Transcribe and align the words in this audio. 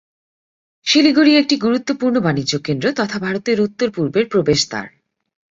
শিলিগুড়ি 0.85 1.31
একটি 1.35 1.55
গুরুত্বপূর্ণ 1.57 2.15
বাণিজ্য 2.19 2.53
কেন্দ্র 2.63 2.85
তথা 2.91 3.17
ভারতের 3.19 3.57
উত্তর-পূর্বের 3.61 4.25
প্রবেশদ্বার। 4.31 4.85